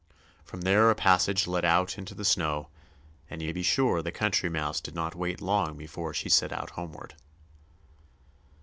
From 0.43 0.61
there 0.61 0.89
a 0.89 0.95
passage 0.95 1.45
led 1.45 1.63
out 1.63 1.95
into 1.95 2.15
the 2.15 2.25
snow, 2.25 2.69
and 3.29 3.39
you 3.39 3.49
may 3.49 3.51
be 3.51 3.61
sure 3.61 4.01
the 4.01 4.11
Country 4.11 4.49
Mouse 4.49 4.81
did 4.81 4.95
not 4.95 5.13
wait 5.13 5.41
long 5.41 5.77
before 5.77 6.11
she 6.11 6.27
set 6.27 6.51
out 6.51 6.71
homeward. 6.71 7.13